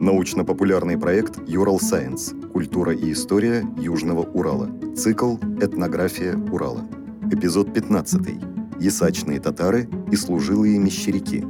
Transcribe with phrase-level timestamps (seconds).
[0.00, 2.32] Научно-популярный проект «Юрал Сайенс.
[2.54, 4.70] Культура и история Южного Урала».
[4.96, 6.88] Цикл «Этнография Урала».
[7.30, 8.80] Эпизод 15.
[8.80, 11.44] Ясачные татары и служилые мещеряки.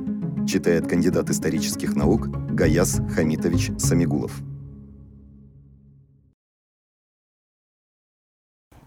[0.49, 4.33] Читает кандидат исторических наук Гаяс Хамитович Самигулов.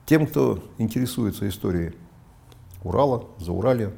[0.05, 1.93] Тем, кто интересуется историей
[2.83, 3.93] Урала, Зауралья,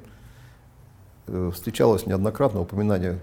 [1.25, 3.19] э, встречалось неоднократно упоминание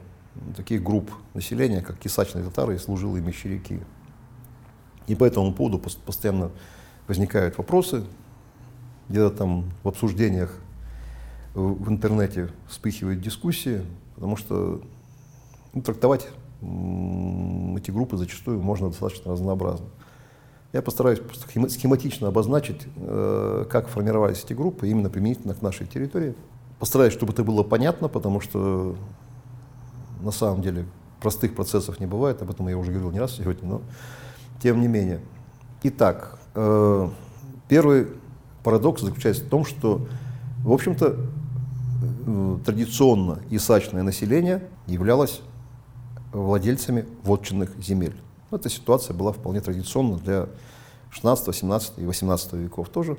[0.56, 3.80] таких групп населения, как кисачные татары и служилые мещеряки.
[5.06, 6.50] И по этому поводу постоянно
[7.08, 8.04] возникают вопросы,
[9.08, 10.56] где-то там в обсуждениях
[11.54, 13.82] в интернете вспыхивают дискуссии,
[14.14, 14.80] потому что
[15.74, 16.28] ну, трактовать
[16.62, 19.86] эти группы зачастую можно достаточно разнообразно.
[20.72, 21.20] Я постараюсь
[21.68, 26.34] схематично обозначить, э, как формировались эти группы именно применительно к нашей территории.
[26.78, 28.96] Постараюсь, чтобы это было понятно, потому что
[30.22, 30.86] на самом деле
[31.20, 33.82] простых процессов не бывает, об этом я уже говорил не раз сегодня, но
[34.62, 35.20] тем не менее.
[35.82, 37.08] Итак, э,
[37.68, 38.08] первый
[38.62, 40.06] парадокс заключается в том, что,
[40.64, 41.16] в общем-то,
[42.26, 45.42] э, традиционно исачное население являлось
[46.32, 48.14] владельцами вотчинных земель.
[48.50, 50.48] Эта ситуация была вполне традиционна для
[51.10, 53.18] 16, 17 и 18 веков тоже.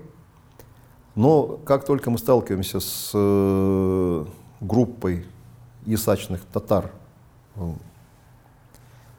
[1.16, 4.26] Но как только мы сталкиваемся с э,
[4.62, 5.26] группой
[5.86, 6.92] ясачных татар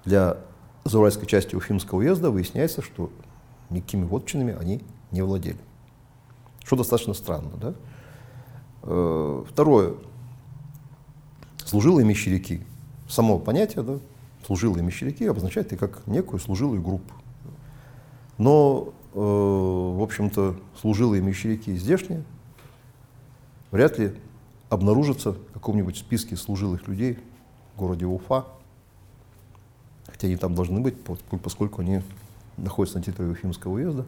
[0.05, 0.39] для
[0.85, 3.11] Зауральской части Уфимского уезда, выясняется, что
[3.71, 5.59] никакими вотчинами они не владели.
[6.65, 7.51] Что достаточно странно.
[7.61, 7.75] Да?
[8.83, 9.95] Э, второе.
[11.65, 12.67] Служилые мещеряки.
[13.09, 13.99] Само понятие, да,
[14.47, 17.15] служилые мещеряки обозначает и как некую служилую группу.
[18.37, 22.25] Но, э, в общем-то, служилые мещеряки здешние
[23.71, 24.15] вряд ли
[24.75, 27.19] обнаружатся в каком-нибудь списке служилых людей
[27.75, 28.45] в городе Уфа,
[30.07, 30.97] хотя они там должны быть,
[31.43, 32.03] поскольку они
[32.57, 34.05] находятся на территории Уфимского уезда.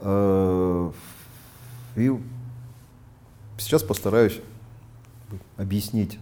[0.00, 0.92] Э,
[1.96, 2.12] и
[3.58, 4.40] сейчас постараюсь
[5.56, 6.18] объяснить,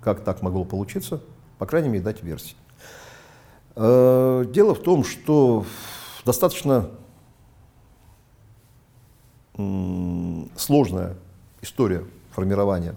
[0.00, 1.22] как так могло получиться,
[1.58, 2.56] по крайней мере, дать версии.
[3.76, 5.64] Э, дело в том, что
[6.24, 6.90] достаточно
[10.56, 11.16] сложная
[11.60, 12.94] история формирования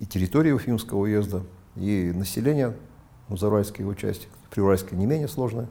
[0.00, 1.42] и территории Уфимского уезда,
[1.76, 2.74] и населения
[3.28, 5.68] Музарайской его части, Приуральской не менее сложная,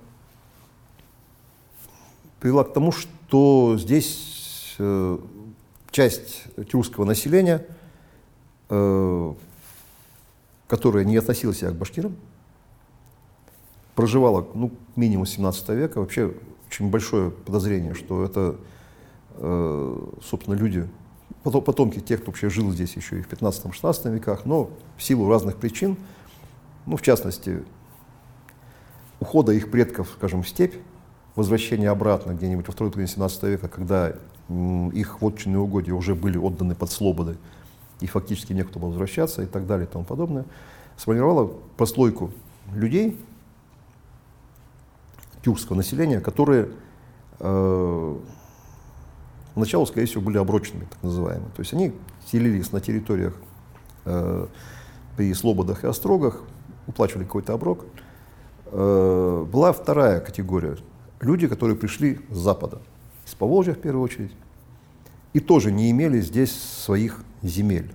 [2.39, 5.17] привела к тому, что здесь э,
[5.91, 7.65] часть тюркского населения,
[8.69, 9.33] э,
[10.67, 12.15] которая не относила себя к башкирам,
[13.95, 15.99] проживала ну, минимум 17 века.
[15.99, 16.33] Вообще
[16.69, 18.55] очень большое подозрение, что это,
[19.35, 20.87] э, собственно, люди
[21.51, 25.57] потомки тех, кто вообще жил здесь еще и в 15-16 веках, но в силу разных
[25.57, 25.97] причин,
[26.85, 27.63] ну, в частности,
[29.19, 30.75] ухода их предков, скажем, в степь,
[31.35, 34.13] возвращение обратно где-нибудь во второй половине 17 века, когда
[34.93, 37.37] их вотчинные угодья уже были отданы под слободы,
[37.99, 40.45] и фактически некуда было возвращаться и так далее и тому подобное,
[40.97, 42.31] сформировало прослойку
[42.73, 43.19] людей,
[45.43, 46.69] тюркского населения, которые
[47.39, 48.17] э,
[49.57, 51.49] поначалу, скорее всего, были оброчными, так называемыми.
[51.55, 51.91] То есть они
[52.27, 53.33] селились на территориях
[54.05, 54.45] э,
[55.15, 56.43] при слободах и острогах,
[56.85, 57.85] уплачивали какой-то оброк.
[58.67, 60.77] Э, была вторая категория.
[61.21, 62.83] Люди, которые пришли с запада,
[63.25, 64.31] из Поволжья в первую очередь,
[65.33, 67.91] и тоже не имели здесь своих земель.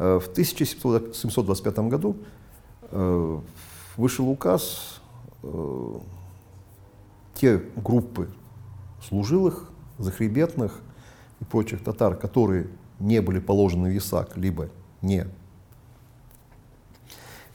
[0.00, 2.16] Э, в 1725 году
[2.90, 3.38] э,
[3.96, 5.00] вышел указ,
[5.44, 5.94] э,
[7.36, 8.28] те группы
[9.00, 10.82] служилых, захребетных,
[11.40, 12.68] и прочих татар, которые
[12.98, 14.70] не были положены в ИСАК, либо
[15.02, 15.26] не,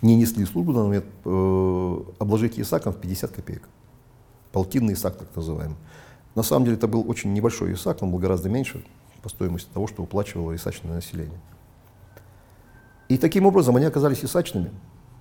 [0.02, 3.68] не несли службу на момент, э, обложить ИСАКом в 50 копеек.
[4.52, 5.78] Полтинный ИСАК, так называемый.
[6.36, 8.84] На самом деле это был очень небольшой ИСАК, он был гораздо меньше
[9.22, 11.40] по стоимости того, что уплачивало исачное население.
[13.10, 14.72] И таким образом они оказались исачными.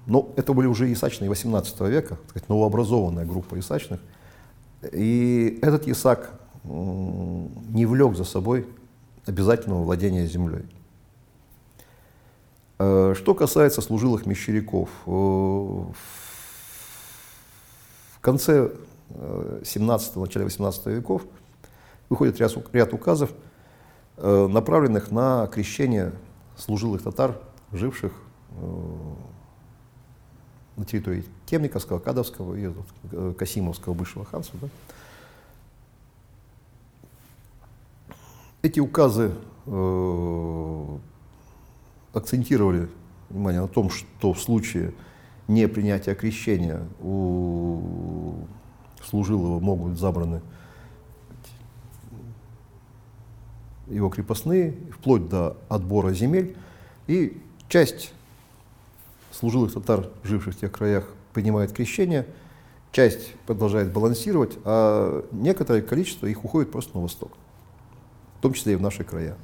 [0.07, 4.01] Но это были уже исачные 18 века, так сказать, новообразованная группа исачных.
[4.93, 8.67] И этот исак не влек за собой
[9.27, 10.65] обязательного владения землей.
[12.79, 15.95] Э, что касается служилых мещеряков, э, в
[18.21, 18.73] конце
[19.65, 21.23] 17 начале 18 веков
[22.09, 23.31] выходит ряд, ряд указов,
[24.17, 26.13] э, направленных на крещение
[26.57, 27.39] служилых татар,
[27.73, 28.13] живших
[30.77, 32.73] на территории Темниковского, Кадовского и
[33.35, 34.59] Касимовского бывшего ханства.
[34.61, 34.69] Да?
[38.73, 39.33] Эти указы
[39.67, 40.99] э,
[42.15, 42.89] акцентировали
[43.29, 44.95] внимание на том, что в случае
[45.47, 48.47] непринятия крещения у
[49.05, 50.41] служилого могут быть забраны
[53.89, 56.57] его крепостные, вплоть до отбора земель.
[57.09, 58.15] И часть
[59.33, 62.27] служилых татар, живших в тех краях, принимает крещение,
[62.91, 67.33] часть продолжает балансировать, а некоторое количество их уходит просто на восток,
[68.43, 69.37] в том числе и в наши края.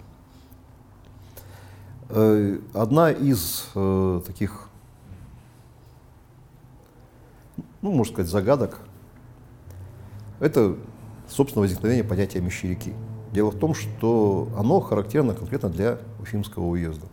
[2.08, 4.68] Э, одна из э, таких,
[7.80, 8.80] ну, можно сказать, загадок,
[10.40, 10.74] это,
[11.28, 12.92] собственно, возникновение понятия мещеряки.
[13.32, 17.06] Дело в том, что оно характерно конкретно для Уфимского уезда.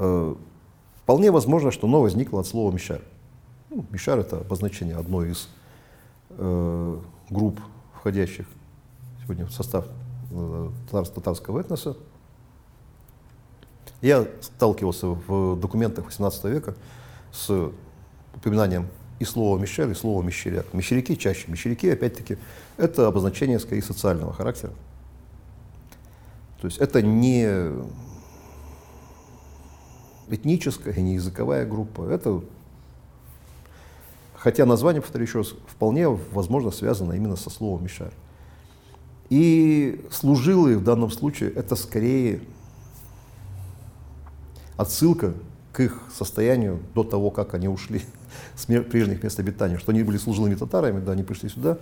[0.00, 0.34] Э,
[0.96, 3.02] вполне возможно, что оно возникло от слова «мещарь».
[3.70, 5.48] Ну, «Мещарь»— это обозначение одной из
[6.30, 6.98] э,
[7.30, 7.60] групп,
[7.94, 8.48] входящих
[9.22, 9.86] сегодня в состав
[10.90, 11.96] татарского этноса.
[14.00, 16.74] Я сталкивался в документах XVIII века
[17.32, 17.70] с
[18.34, 18.88] упоминанием
[19.18, 20.72] и слова «мещерь», и слова «мещеряк».
[20.74, 21.50] Мещеряки чаще.
[21.50, 22.36] Мещеряки, опять-таки,
[22.76, 24.72] это обозначение скорее социального характера.
[26.60, 27.46] То есть это не
[30.28, 32.02] этническая, не языковая группа.
[32.08, 32.42] Это,
[34.34, 38.12] хотя название, повторю еще раз, вполне возможно связано именно со словом «мишар».
[39.30, 42.42] И служилые в данном случае это скорее
[44.76, 45.34] отсылка
[45.72, 48.02] к их состоянию до того, как они ушли
[48.54, 51.78] с прежних мест обитания, что они были служилыми татарами, да, они пришли сюда,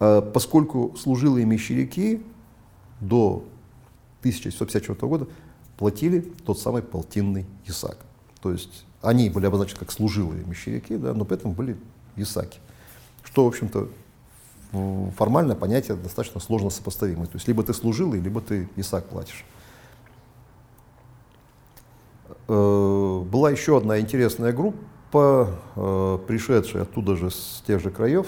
[0.00, 2.22] а поскольку служилые мещеряки
[3.00, 3.44] до
[4.20, 5.28] 1754 года
[5.76, 7.98] платили тот самый полтинный ясак.
[8.40, 11.76] То есть они были обозначены как служилые мещеряки, да, но при этом были
[12.16, 12.58] ясаки.
[13.22, 13.88] Что, в общем-то,
[15.16, 17.26] формальное понятие достаточно сложно сопоставимое.
[17.26, 19.44] То есть либо ты служилый, либо ты ясак платишь.
[22.48, 28.26] Э, была еще одна интересная группа, э, пришедшая оттуда же с тех же краев.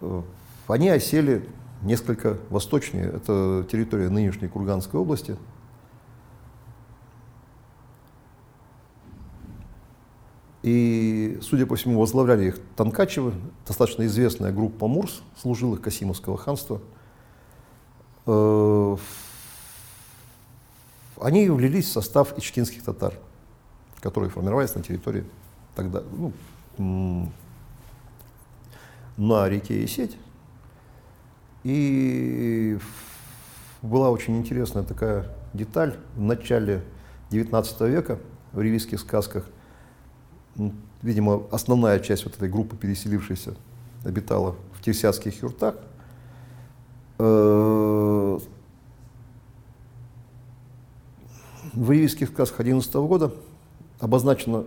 [0.00, 0.22] Э,
[0.68, 1.48] они осели
[1.82, 3.06] несколько восточнее.
[3.06, 5.36] Это территория нынешней Курганской области.
[10.62, 13.32] И, судя по всему, возглавляли их Танкачевы,
[13.66, 16.80] достаточно известная группа Мурс, служилых Касимовского ханства.
[18.26, 18.96] Э,
[21.20, 23.14] они влились в состав ичкинских татар,
[24.00, 25.24] которые формировались на территории
[25.74, 26.02] тогда,
[26.78, 27.28] ну,
[29.16, 30.16] на реке Есеть.
[31.64, 32.78] И
[33.82, 36.82] была очень интересная такая деталь в начале
[37.30, 38.18] XIX века
[38.52, 39.46] в ревизских сказках.
[41.02, 43.54] Видимо, основная часть вот этой группы, переселившейся,
[44.04, 45.76] обитала в Тирсятских юртах.
[47.18, 48.38] Э,
[51.72, 53.32] в ревизских сказках XI года
[54.00, 54.64] обозначено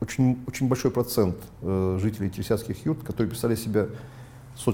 [0.00, 3.86] очень, очень большой процент э, жителей Тирсятских юрт, которые писали себя
[4.56, 4.66] с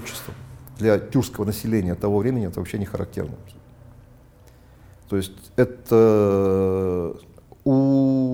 [0.77, 3.35] для тюркского населения того времени это вообще не характерно.
[5.09, 7.15] То есть это
[7.63, 8.30] у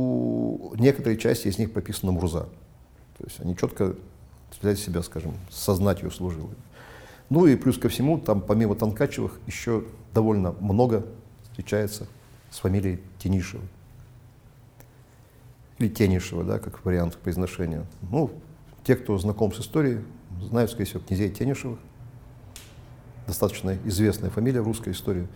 [0.78, 2.48] некоторой части из них прописана Мурза.
[3.18, 3.96] То есть они четко
[4.60, 6.56] взяли себя, скажем, со знатью служилые.
[7.30, 9.84] Ну и плюс ко всему, там помимо Танкачевых еще
[10.14, 11.06] довольно много
[11.44, 12.08] встречается
[12.50, 13.64] с фамилией Тенишева.
[15.80, 17.86] Или Тенишева, да, как вариант произношения.
[18.10, 18.32] Ну,
[18.84, 20.00] те, кто знаком с историей,
[20.42, 21.80] знают, скорее всего, князей Тенишевых
[23.28, 25.28] достаточно известная фамилия в русской истории.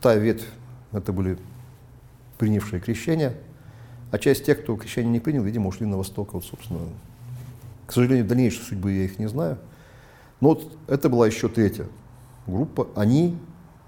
[0.00, 0.46] Та ветвь,
[0.92, 1.38] это были
[2.36, 3.36] принявшие крещение,
[4.10, 6.34] а часть тех, кто крещение не принял, видимо, ушли на восток.
[6.34, 6.80] Вот, собственно,
[7.86, 9.58] к сожалению, дальнейшей судьбы я их не знаю.
[10.40, 11.86] Но вот это была еще третья
[12.46, 12.88] группа.
[12.94, 13.36] Они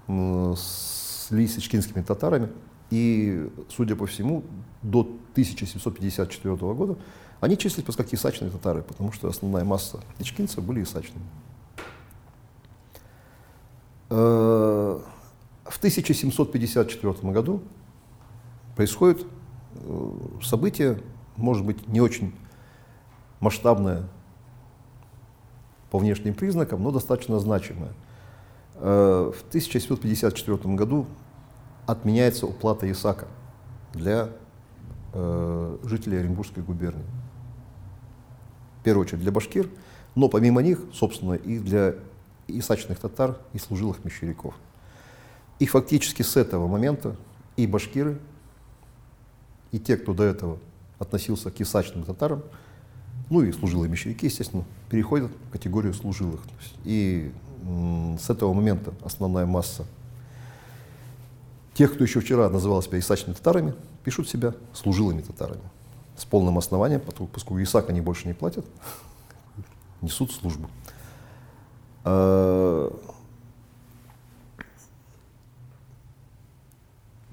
[0.07, 2.49] слились с ичкинскими татарами,
[2.89, 4.43] и, судя по всему,
[4.81, 5.01] до
[5.33, 6.97] 1754 года
[7.39, 11.25] они числились просто как исачные татары, потому что основная масса ичкинцев были исачными.
[14.09, 14.99] Э,
[15.65, 17.61] в 1754 году
[18.75, 19.25] происходит
[20.41, 20.99] событие,
[21.35, 22.33] может быть, не очень
[23.39, 24.03] масштабное
[25.91, 27.93] по внешним признакам, но достаточно значимое.
[28.75, 31.05] Э, в 1754 году
[31.85, 33.27] отменяется уплата ИСАКа
[33.93, 34.29] для
[35.83, 37.05] жителей Оренбургской губернии.
[38.79, 39.69] В первую очередь для башкир,
[40.15, 41.93] но помимо них, собственно, и для
[42.47, 44.55] и сачных татар, и служилых мещеряков.
[45.59, 47.15] И фактически с этого момента
[47.55, 48.19] и башкиры,
[49.73, 50.59] и те, кто до этого
[50.99, 52.43] относился к исачным татарам,
[53.29, 56.41] ну и служилые мещеряки, естественно, переходят в категорию служилых.
[56.85, 57.33] И
[58.19, 59.85] с этого момента основная масса
[61.73, 65.63] тех, кто еще вчера называл себя исачными татарами, пишут себя служилыми татарами.
[66.15, 68.65] с полным основанием, поскольку ИСАК они больше не платят,
[70.01, 70.69] несут службу.
[72.03, 72.91] Э,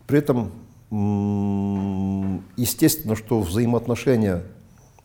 [0.06, 0.50] при этом,
[0.90, 4.42] естественно, что взаимоотношения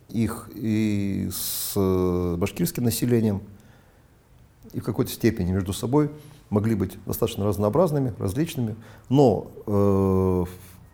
[0.10, 1.76] их и с
[2.38, 3.44] башкирским населением,
[4.74, 6.10] и в какой-то степени между собой
[6.50, 8.76] могли быть достаточно разнообразными, различными,
[9.10, 10.46] но э,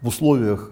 [0.01, 0.71] в условиях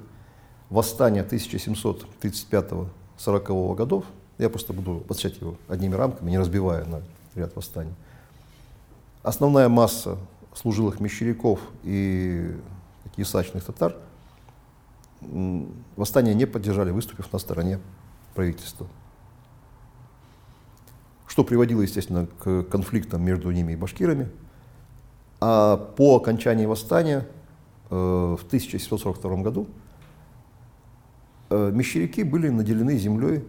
[0.70, 4.04] восстания 1735-40 годов,
[4.38, 7.02] я просто буду обозначать его одними рамками, не разбивая на
[7.36, 7.96] ряд восстаний,
[9.24, 10.18] основная масса
[10.54, 12.54] служилых мещеряков и
[13.16, 13.96] ясачных татар
[15.22, 17.80] восстание не поддержали, выступив на стороне
[18.36, 18.88] правительства.
[21.28, 24.30] Что приводило, естественно, к конфликтам между ними и башкирами.
[25.42, 27.28] А по окончании восстания
[27.90, 29.68] э, в 1742 году
[31.50, 33.46] э, мещеряки были наделены землей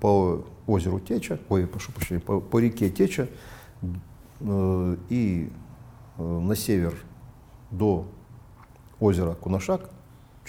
[0.00, 3.28] по озеру Теча, ой, прошу прощения, по, по реке Теча
[4.40, 5.52] э, и
[6.18, 6.94] на север
[7.70, 8.06] до
[9.00, 9.90] озера Кунашак,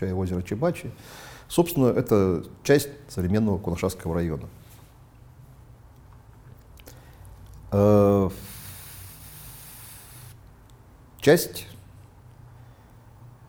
[0.03, 0.91] чай озеро Чебачи.
[1.47, 4.47] Собственно, это часть современного Кунашакского района.
[11.19, 11.67] Часть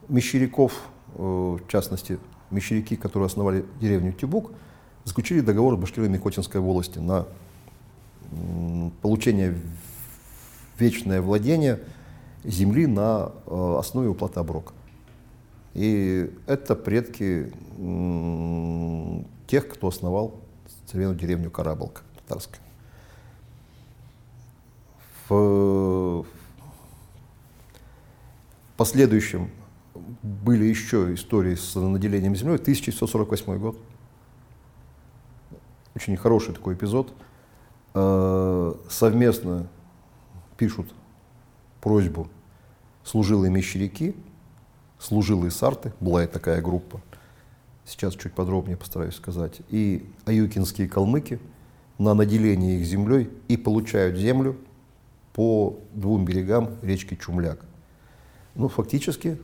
[0.08, 0.72] мещеряков,
[1.16, 2.18] э, в частности,
[2.50, 4.52] мещеряки, которые основали деревню Тюбук,
[5.04, 7.26] заключили договор с башкирами Котинской волости на
[9.02, 9.58] получение
[10.78, 11.80] вечное владение
[12.44, 14.72] земли на э, основе уплаты оброка.
[15.74, 17.52] И это предки
[19.46, 20.40] тех, кто основал
[20.86, 22.60] современную деревню Карабалка татарская.
[25.28, 26.24] В
[28.76, 29.50] последующем
[30.22, 32.56] были еще истории с наделением землей.
[32.56, 33.76] 1948 год.
[35.94, 37.12] Очень хороший такой эпизод.
[37.94, 39.68] Э, совместно
[40.56, 40.92] пишут
[41.80, 42.28] просьбу
[43.04, 44.16] служилые мещеряки,
[45.04, 47.00] служилые сарты, была и такая группа,
[47.84, 51.38] сейчас чуть подробнее постараюсь сказать, и аюкинские калмыки
[51.98, 54.56] на наделение их землей и получают землю
[55.34, 57.58] по двум берегам речки Чумляк.
[58.54, 59.38] Ну, фактически,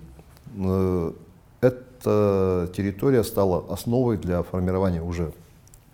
[0.56, 1.12] э,
[1.60, 5.32] эта территория стала основой для формирования уже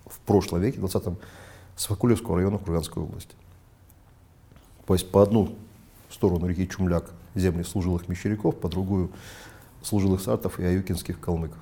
[0.05, 1.17] в прошлом веке, в 20-м,
[1.75, 3.35] Свакулевского района Курганской области.
[4.85, 5.55] То есть по одну
[6.09, 9.11] сторону реки Чумляк земли служилых мещеряков, по другую
[9.81, 11.59] служилых сартов и аюкинских калмыков.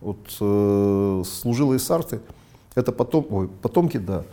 [0.00, 2.20] Вот э, служилые сарты–
[2.74, 4.24] это потом, ой, потомки, да,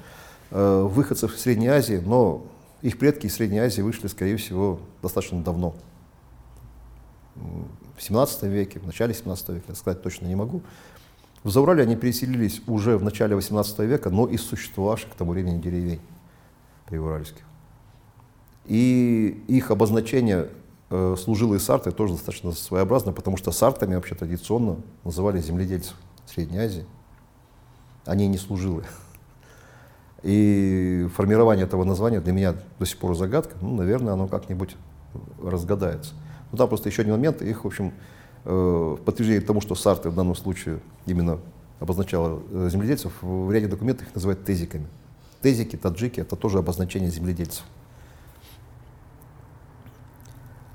[0.51, 2.45] э, выходцев из Средней Азии, но
[2.81, 5.75] их предки из Средней Азии вышли, скорее всего, достаточно давно.
[7.35, 10.61] В 17 веке, в начале 17 века, сказать точно не могу.
[11.43, 15.61] В Заурале они переселились уже в начале 18 века, но из существовавших к тому времени
[15.61, 16.01] деревень
[16.87, 17.43] приуральских.
[18.65, 20.49] И их обозначение
[20.89, 26.85] служилые сарты тоже достаточно своеобразно, потому что сартами вообще традиционно называли земледельцев Средней Азии.
[28.05, 28.85] Они не служилые.
[30.23, 33.55] И формирование этого названия для меня до сих пор загадка.
[33.61, 34.75] Ну, наверное, оно как-нибудь
[35.41, 36.13] разгадается.
[36.51, 37.41] Ну, там просто еще один момент.
[37.41, 37.93] Их, в общем,
[38.45, 41.39] э, подтверждение тому, что сарты в данном случае именно
[41.79, 44.87] обозначало э, земледельцев, в ряде документов их называют тезиками.
[45.41, 47.63] Тезики, таджики— это тоже обозначение земледельцев.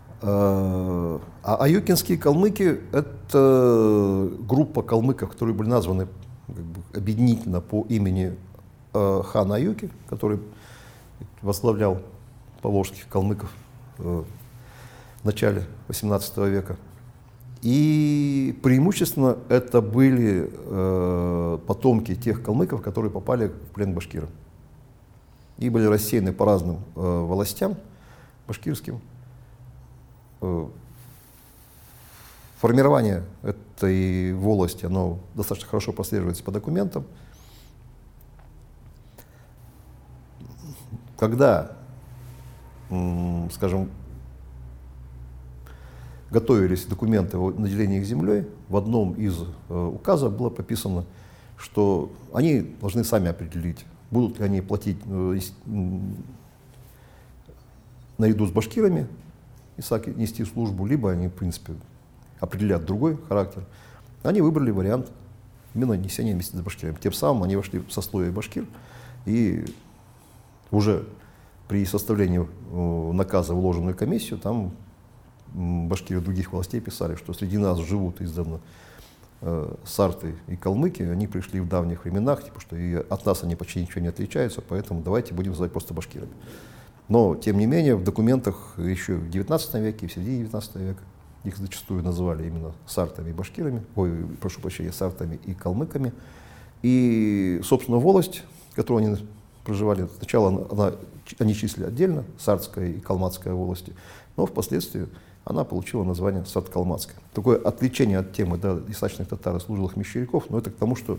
[0.08, 6.06] Э, а аюкинские калмыки— это группа калмыков, которые были названы
[6.46, 8.36] как бы, объединительно по имени
[8.94, 10.38] э, хана Аюки, который
[11.40, 12.00] возглавлял
[12.60, 13.50] поволжских калмыков
[13.98, 14.24] э,
[15.22, 16.76] в начале XVIII века.
[17.62, 24.30] И преимущественно это были э, потомки тех калмыков, которые попали в плен башкирам.
[25.58, 27.76] И были рассеяны по разным э, властям
[28.48, 29.00] башкирским.
[30.42, 30.66] Э,
[32.58, 37.04] формирование этой волости, оно достаточно хорошо прослеживается по документам.
[41.16, 41.72] Когда,
[43.52, 43.90] скажем,
[46.30, 51.04] готовились документы о наделении их землей, в одном из э, указов было прописано,
[51.56, 55.38] что они должны сами определить, будут ли они платить э,
[58.18, 59.06] наряду с башкирами
[59.76, 61.74] ИСАК нести службу, либо они, в принципе,
[62.40, 63.64] определят другой характер.
[64.22, 65.10] Они выбрали вариант
[65.74, 66.96] именно несения вместе с башкирами.
[67.00, 68.66] Тем самым они вошли в сословие башкир,
[69.24, 69.64] и
[70.70, 71.06] уже
[71.68, 74.72] при составлении э, наказа в ложенную комиссию, там
[75.54, 78.60] башкиры других властей писали, что среди нас живут издавна
[79.40, 83.56] э, сарты и калмыки, они пришли в давних временах, типа, что и от нас они
[83.56, 86.32] почти ничего не отличаются, поэтому давайте будем называть просто башкирами.
[87.08, 91.02] Но, тем не менее, в документах еще в 19 веке, в середине 19 века
[91.44, 96.12] их зачастую называли именно сартами и башкирами, ой, прошу прощения, сартами и калмыками.
[96.82, 98.44] И, собственно, волость,
[98.74, 99.26] которую они
[99.64, 100.92] проживали, сначала она,
[101.38, 103.92] они числили отдельно, сартская и калматская волости,
[104.36, 105.06] но впоследствии
[105.44, 107.16] она получила название Сарт-Калматская.
[107.34, 111.18] Такое отличение от темы да, исачных татар и служилых мещеряков, но это к тому, что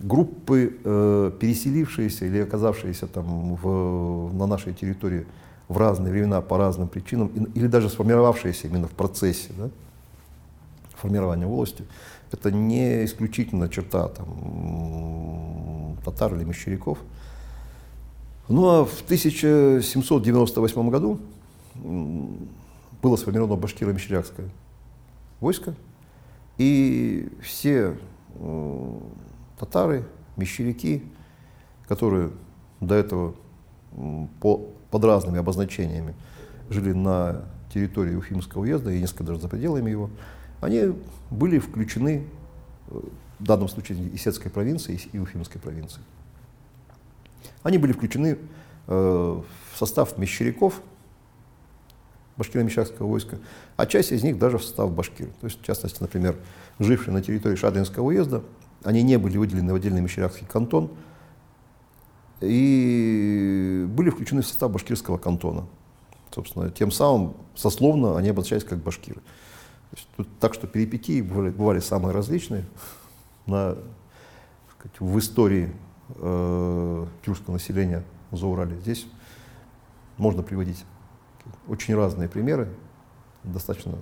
[0.00, 5.26] группы, э, переселившиеся или оказавшиеся там в, на нашей территории
[5.68, 9.70] в разные времена по разным причинам, или даже сформировавшиеся именно в процессе да,
[10.96, 11.84] формирования волости,
[12.32, 16.98] это не исключительно черта там, татар или мещеряков.
[18.48, 21.18] Ну а в 1798 году
[23.02, 24.48] было сформировано башкиро-мещерякское
[25.40, 25.74] войско,
[26.58, 27.96] и все
[28.36, 28.98] э,
[29.58, 30.04] татары,
[30.36, 31.02] мещеряки,
[31.88, 32.30] которые
[32.80, 33.34] до этого
[34.40, 34.58] по,
[34.90, 36.14] под разными обозначениями
[36.70, 40.10] жили на территории Уфимского уезда и несколько даже за пределами его,
[40.60, 40.94] они
[41.30, 42.24] были включены,
[42.88, 43.00] э,
[43.38, 46.00] в данном случае Исетской провинции и Уфимской провинции.
[47.62, 48.38] Они были включены
[48.86, 50.80] э, в состав мещеряков,
[52.36, 53.38] башкиро-мещерского войска,
[53.76, 55.28] а часть из них даже в состав башкир.
[55.40, 56.36] То есть, в частности, например,
[56.78, 58.42] жившие на территории Шадринского уезда,
[58.84, 60.90] они не были выделены в отдельный мещерякский кантон
[62.40, 65.66] и были включены в состав башкирского кантона.
[66.32, 69.20] Собственно, тем самым сословно они обозначались как башкиры.
[69.92, 72.64] Есть, тут, так что перипетии бывали, бывали самые различные
[73.46, 73.76] на,
[74.76, 75.72] сказать, в истории
[76.16, 78.76] э, тюркского населения в Заурале.
[78.80, 79.06] Здесь
[80.18, 80.84] можно приводить
[81.68, 82.68] очень разные примеры,
[83.44, 83.94] достаточно,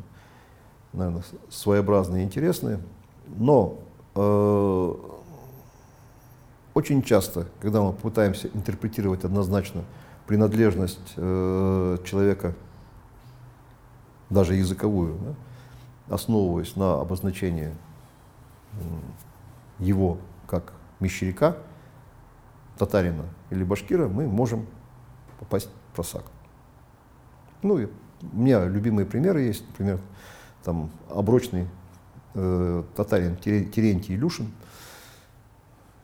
[0.93, 2.81] наверное, своеобразные и интересные.
[3.37, 3.79] Но
[6.75, 9.85] очень часто, когда мы пытаемся интерпретировать однозначно
[10.27, 12.55] принадлежность э, человека,
[14.31, 17.75] даже языковую, да, основываясь на обозначении
[19.79, 21.57] его как мещеряка,
[22.79, 24.67] татарина или башкира, мы можем
[25.39, 26.25] попасть в просак.
[27.63, 27.87] Ну, и
[28.33, 30.01] у меня любимые примеры есть, например,
[30.65, 31.69] там оброчный
[32.35, 34.51] э, татарин Терентий Илюшин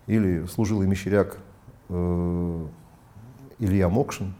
[0.07, 1.38] или служилый мещеряк
[1.88, 2.67] э,
[3.59, 4.35] Илья Мокшин.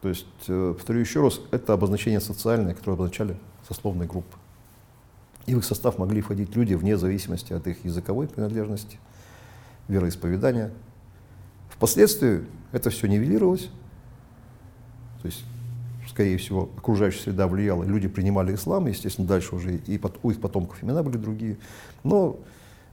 [0.00, 4.36] То есть, э, повторю еще раз, это обозначение социальное, которое обозначали сословные группы.
[5.46, 8.98] И в их состав могли входить люди вне зависимости от их языковой принадлежности,
[9.88, 10.72] вероисповедания.
[11.70, 13.70] Впоследствии это все нивелировалось.
[15.22, 15.44] То есть
[16.18, 20.82] скорее всего, окружающая среда влияла, люди принимали ислам, естественно, дальше уже и у их потомков
[20.82, 21.58] имена были другие.
[22.02, 22.40] Но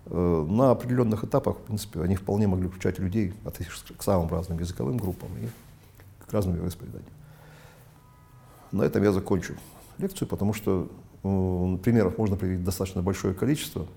[0.06, 4.60] э, на определенных этапах, в принципе, они вполне могли включать людей, относящихся к самым разным
[4.60, 5.48] языковым группам и
[6.24, 7.10] к разным вероисповеданиям.
[8.72, 9.56] На этом я закончу
[9.98, 10.88] лекцию, потому что
[11.24, 13.88] э, примеров можно привести достаточно большое количество,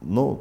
[0.00, 0.40] но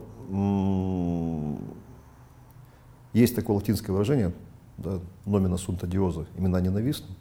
[3.14, 4.34] есть такое латинское выражение,
[4.78, 7.16] да, номина сунта диоза, имена ненавистны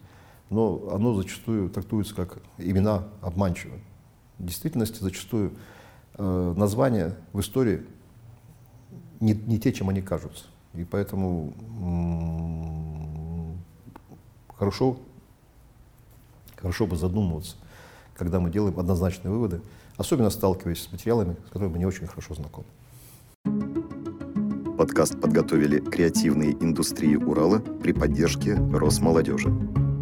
[0.49, 3.81] но оно зачастую трактуется как имена обманчивые.
[4.39, 5.53] В действительности зачастую
[6.15, 7.83] э, названия в истории
[9.19, 10.45] не, не те, чем они кажутся.
[10.73, 11.53] И поэтому
[14.57, 14.97] хорошо,
[16.55, 17.55] хорошо бы задумываться,
[18.15, 19.61] когда мы делаем однозначные выводы,
[19.97, 22.67] особенно сталкиваясь с материалами, с которыми мы не очень хорошо знакомы.
[24.77, 29.92] Подкаст подготовили креативные индустрии Урала при поддержке Росмолодежи.